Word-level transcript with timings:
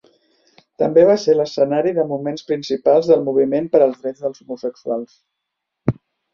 També 0.83 1.03
va 1.09 1.17
ser 1.23 1.35
l'escenari 1.35 1.91
de 1.99 2.07
moments 2.13 2.47
principals 2.49 3.11
del 3.13 3.23
Moviment 3.29 3.71
per 3.77 3.85
als 3.89 4.03
drets 4.03 4.27
dels 4.27 4.45
homosexuals. 4.47 5.19